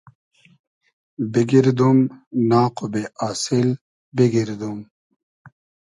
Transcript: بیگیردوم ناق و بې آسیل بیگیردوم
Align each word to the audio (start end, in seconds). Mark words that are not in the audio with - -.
بیگیردوم 1.31 1.99
ناق 2.49 2.75
و 2.83 2.87
بې 2.93 3.03
آسیل 3.29 3.69
بیگیردوم 4.15 4.79